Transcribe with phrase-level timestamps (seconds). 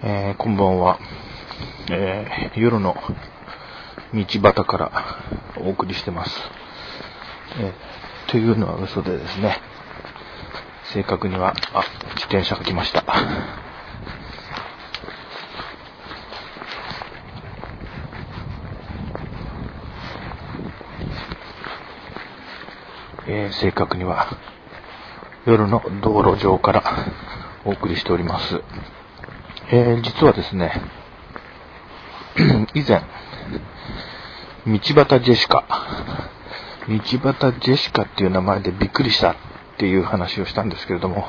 [0.00, 1.00] えー、こんばんは、
[1.90, 2.94] えー、夜の
[4.14, 4.92] 道端から
[5.56, 6.40] お送りしてます。
[7.58, 9.60] えー、というのは嘘でですね、
[10.92, 11.82] 正確には、あ、
[12.14, 13.04] 自転車が来ました。
[23.26, 24.28] え、正確には、
[25.44, 26.84] 夜の道路上から
[27.64, 28.62] お送りしております。
[29.70, 30.72] えー、実はですね、
[32.72, 33.02] 以前、
[34.66, 35.66] 道端ジェシカ、
[36.88, 39.36] 道端ジェシカっていう名前でびっくりしたっ
[39.76, 41.26] ていう話をしたんですけれども、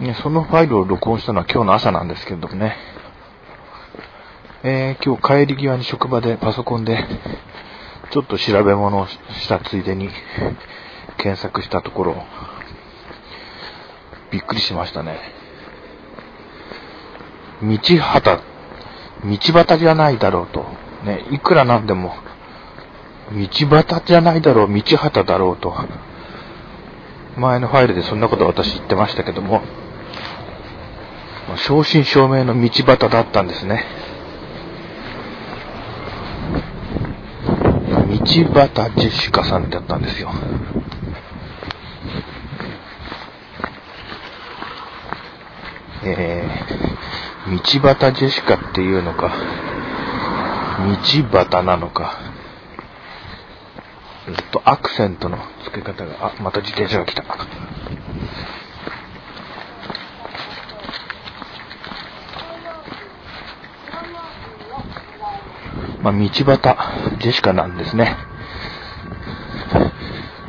[0.00, 2.76] ね、そのファイルを録音したのは今日の朝なんですけれどもね、
[4.64, 7.06] えー、今日帰り際に職場でパソコンで
[8.10, 10.10] ちょっと調べ物をしたついでに
[11.16, 12.24] 検索したところ、
[14.32, 15.37] びっくりしましたね。
[17.62, 18.40] 道端、
[19.24, 20.64] 道端じゃないだろうと。
[21.04, 22.14] ね、いくらなんでも、
[23.32, 25.74] 道端じゃないだろう、道端だろうと。
[27.36, 29.62] 前のファイルでそんなこと私言ってましたけども、
[31.56, 33.84] 正真正銘の道端だったんですね。
[38.08, 40.30] 道端ジェシカさんだったんですよ。
[46.04, 46.97] えー、
[47.48, 49.32] 道端ジェシカっていうのか、
[50.78, 52.18] 道端なのか、
[54.28, 57.24] えっと、アクセントの付け方が、あ、また自転車が来た。
[66.02, 66.36] まあ、道端
[67.18, 68.16] ジェシカなんですね。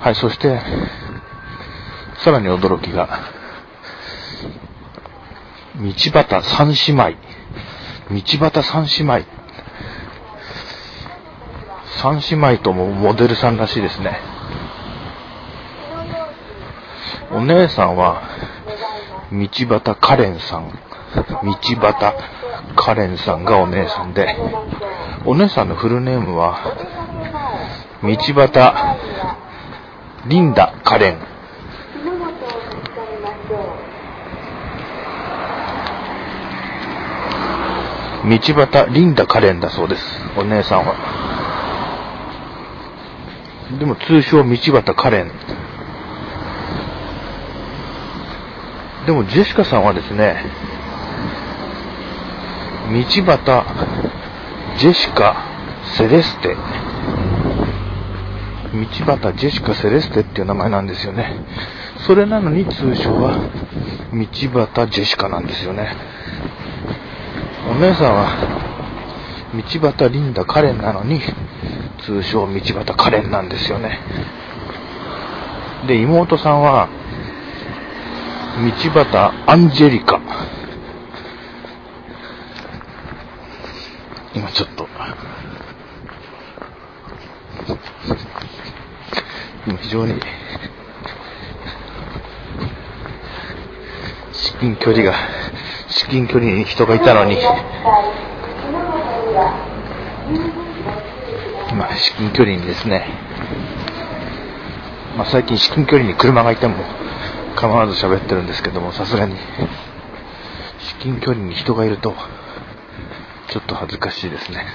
[0.00, 0.60] はい、そして、
[2.18, 3.41] さらに驚きが、
[5.82, 7.16] 道端三姉妹。
[8.08, 9.26] 道端三姉妹。
[12.00, 14.20] 三姉妹ともモデルさんらしいですね。
[17.32, 18.22] お姉さんは、
[19.32, 19.48] 道
[19.80, 20.70] 端カレンさん。
[21.44, 22.14] 道端
[22.76, 24.36] カレンさんがお姉さんで、
[25.24, 26.60] お姉さんのフルネームは、
[28.02, 28.72] 道端
[30.26, 31.31] リンダ・カレン。
[38.24, 40.04] 道端リンダカレンだそうです。
[40.36, 40.94] お姉さんは。
[43.78, 45.32] でも通称道端カレン。
[49.06, 50.44] でもジェシカさんはですね、
[52.92, 53.64] 道端
[54.78, 55.36] ジェシカ
[55.96, 56.54] セレステ。
[58.72, 58.80] 道
[59.16, 61.44] 端ジェシカセレステっていう名前なんですよね。
[62.06, 63.32] それなのに通称は
[64.12, 64.24] 道
[64.74, 65.96] 端ジェシカなんですよね。
[67.70, 68.28] お姉さんは、
[69.54, 69.62] 道
[69.92, 71.20] 端リンダカレンなのに、
[72.04, 74.00] 通称道端カレンなんですよね。
[75.86, 76.88] で、妹さんは、
[78.84, 80.20] 道端アンジェリカ。
[84.34, 84.88] 今ちょっと、
[89.66, 90.20] 今非常に、
[94.32, 95.14] 至近距離が
[95.92, 97.36] 至近距離に人がいたのに、
[101.74, 103.06] まあ、至近距離にですね、
[105.16, 106.76] まあ、最近至近距離に車がいても
[107.56, 109.36] 構わず喋ってるんですけども、さすがに、
[110.78, 112.14] 至近距離に人がいると、
[113.48, 114.66] ちょっと恥ずかしいですね。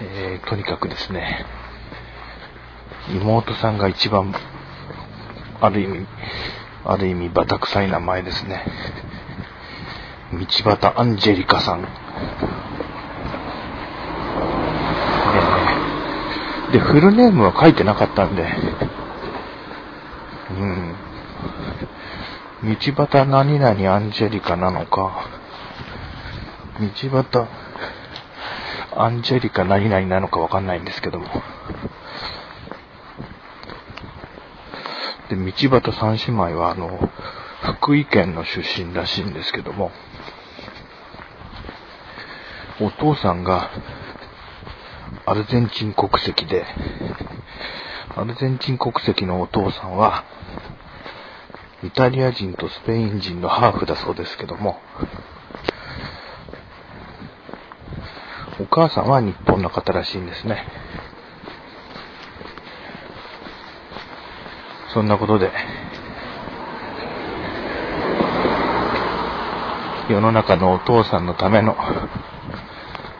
[0.00, 1.46] えー、とにかくですね、
[3.10, 4.34] 妹さんが一番
[5.60, 6.06] ある意味、
[6.84, 8.64] ある意味バタ臭い名前ですね。
[10.32, 10.38] 道
[10.76, 11.86] 端アンジェリカさん。
[16.70, 18.46] えで、フルネームは書いてなかったんで、
[20.50, 20.94] うん。
[22.64, 25.28] 道端何々アンジェリカなのか、
[26.80, 27.48] 道端
[28.96, 31.26] アンジェリカ何々なのかわかんないんですけども。
[35.28, 37.10] で、道端三姉妹は、あの、
[37.80, 39.90] 福井県の出身らしいんですけども、
[42.80, 43.70] お父さんが
[45.26, 46.64] アルゼンチン国籍で、
[48.16, 50.24] アルゼンチン国籍のお父さんは、
[51.84, 54.80] イタリア人とスペイン人のハーフだそうですけども、
[58.60, 60.64] お母さんは日本の方らしいんですね。
[64.94, 65.52] そんなことで、
[70.08, 71.76] 世の中のお父さんのための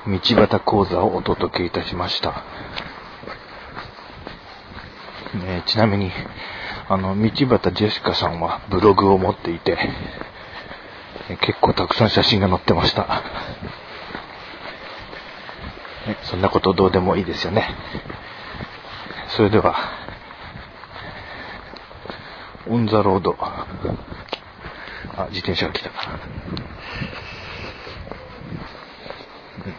[0.07, 2.43] 道端講座をお届けいたしました。
[5.35, 6.11] ね、ちなみに、
[6.89, 9.77] あの、道端ジェシカさんはブログを持っていて、
[11.43, 13.23] 結構たくさん写真が載ってました。
[16.23, 17.69] そんなことどうでもいいですよね。
[19.29, 19.98] それでは。
[22.71, 23.35] オンザロード。
[23.41, 23.67] あ、
[25.31, 25.91] 自転車が来た。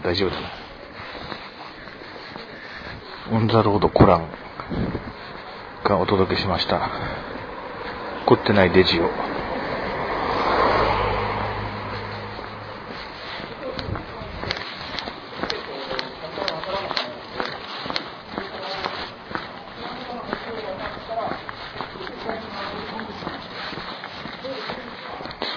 [0.04, 0.50] 大丈夫だな。
[3.32, 4.28] オンザロードコラン
[5.84, 6.90] がお届けしました。
[8.26, 9.29] 凝ってないデジを。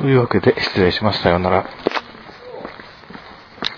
[0.02, 1.22] というわけで失礼します。
[1.22, 1.70] さようなら。